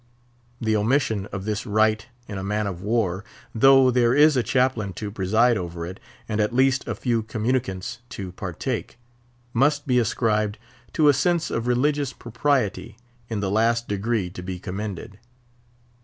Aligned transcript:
The 0.59 0.75
omission 0.75 1.27
of 1.27 1.45
this 1.45 1.67
rite 1.67 2.07
in 2.27 2.39
a 2.39 2.43
man 2.43 2.65
of 2.65 2.81
war—though 2.81 3.91
there 3.91 4.15
is 4.15 4.35
a 4.35 4.41
chaplain 4.41 4.93
to 4.93 5.11
preside 5.11 5.59
over 5.59 5.85
it, 5.85 5.99
and 6.27 6.41
at 6.41 6.55
least 6.55 6.87
a 6.87 6.95
few 6.95 7.21
communicants 7.21 7.99
to 8.09 8.31
partake—must 8.31 9.85
be 9.85 9.99
ascribed 9.99 10.57
to 10.93 11.07
a 11.07 11.13
sense 11.13 11.51
of 11.51 11.67
religious 11.67 12.13
propriety, 12.13 12.97
in 13.29 13.41
the 13.41 13.51
last 13.51 13.87
degree 13.87 14.31
to 14.31 14.41
be 14.41 14.57
commended. 14.57 15.19